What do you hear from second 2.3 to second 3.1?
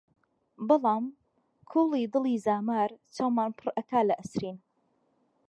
زامار،